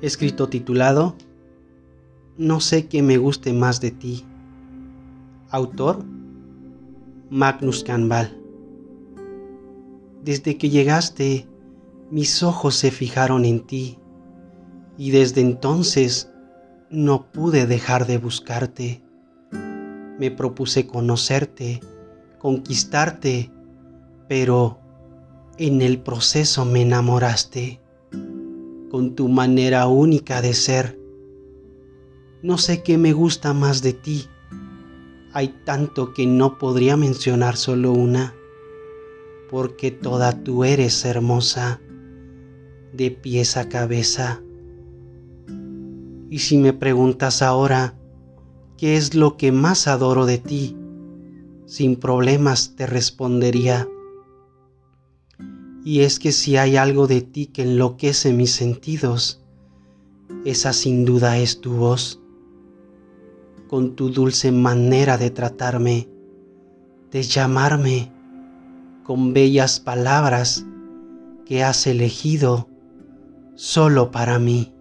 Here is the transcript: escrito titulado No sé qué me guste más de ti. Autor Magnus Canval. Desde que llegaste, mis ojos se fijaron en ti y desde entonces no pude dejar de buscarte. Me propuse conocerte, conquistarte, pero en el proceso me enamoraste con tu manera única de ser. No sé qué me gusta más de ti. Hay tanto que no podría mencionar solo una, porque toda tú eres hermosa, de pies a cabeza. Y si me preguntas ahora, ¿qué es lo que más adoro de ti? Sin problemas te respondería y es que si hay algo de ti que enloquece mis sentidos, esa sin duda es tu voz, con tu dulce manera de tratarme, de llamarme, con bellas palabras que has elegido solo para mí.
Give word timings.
escrito 0.00 0.48
titulado 0.48 1.16
No 2.36 2.60
sé 2.60 2.86
qué 2.86 3.02
me 3.02 3.18
guste 3.18 3.52
más 3.52 3.80
de 3.80 3.90
ti. 3.90 4.24
Autor 5.50 6.04
Magnus 7.30 7.82
Canval. 7.82 8.40
Desde 10.22 10.56
que 10.56 10.70
llegaste, 10.70 11.48
mis 12.10 12.42
ojos 12.42 12.74
se 12.74 12.90
fijaron 12.90 13.44
en 13.44 13.60
ti 13.66 13.98
y 14.96 15.10
desde 15.10 15.40
entonces 15.40 16.30
no 16.90 17.30
pude 17.30 17.66
dejar 17.66 18.06
de 18.06 18.18
buscarte. 18.18 19.02
Me 20.18 20.30
propuse 20.30 20.86
conocerte, 20.86 21.80
conquistarte, 22.38 23.50
pero 24.28 24.78
en 25.58 25.82
el 25.82 26.00
proceso 26.00 26.64
me 26.64 26.82
enamoraste 26.82 27.80
con 28.90 29.14
tu 29.14 29.28
manera 29.28 29.86
única 29.86 30.40
de 30.40 30.54
ser. 30.54 30.98
No 32.42 32.58
sé 32.58 32.82
qué 32.82 32.98
me 32.98 33.12
gusta 33.12 33.52
más 33.52 33.82
de 33.82 33.92
ti. 33.92 34.26
Hay 35.32 35.48
tanto 35.64 36.14
que 36.14 36.26
no 36.26 36.58
podría 36.58 36.96
mencionar 36.96 37.56
solo 37.56 37.92
una, 37.92 38.34
porque 39.50 39.90
toda 39.90 40.42
tú 40.42 40.64
eres 40.64 41.04
hermosa, 41.04 41.80
de 42.92 43.10
pies 43.10 43.56
a 43.56 43.68
cabeza. 43.68 44.42
Y 46.30 46.38
si 46.40 46.58
me 46.58 46.72
preguntas 46.72 47.42
ahora, 47.42 47.98
¿qué 48.76 48.96
es 48.96 49.14
lo 49.14 49.36
que 49.36 49.52
más 49.52 49.86
adoro 49.86 50.26
de 50.26 50.38
ti? 50.38 50.76
Sin 51.66 51.96
problemas 51.96 52.76
te 52.76 52.86
respondería 52.86 53.88
y 55.88 56.02
es 56.02 56.18
que 56.18 56.32
si 56.32 56.58
hay 56.58 56.76
algo 56.76 57.06
de 57.06 57.22
ti 57.22 57.46
que 57.46 57.62
enloquece 57.62 58.34
mis 58.34 58.52
sentidos, 58.52 59.40
esa 60.44 60.74
sin 60.74 61.06
duda 61.06 61.38
es 61.38 61.62
tu 61.62 61.72
voz, 61.72 62.20
con 63.68 63.96
tu 63.96 64.10
dulce 64.10 64.52
manera 64.52 65.16
de 65.16 65.30
tratarme, 65.30 66.06
de 67.10 67.22
llamarme, 67.22 68.12
con 69.02 69.32
bellas 69.32 69.80
palabras 69.80 70.66
que 71.46 71.64
has 71.64 71.86
elegido 71.86 72.68
solo 73.54 74.10
para 74.10 74.38
mí. 74.38 74.74